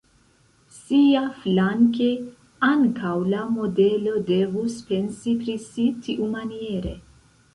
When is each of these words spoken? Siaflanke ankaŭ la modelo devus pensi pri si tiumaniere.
Siaflanke 0.75 2.07
ankaŭ 2.69 3.11
la 3.33 3.43
modelo 3.57 4.15
devus 4.31 4.79
pensi 4.89 5.35
pri 5.43 5.57
si 5.69 5.85
tiumaniere. 6.07 6.95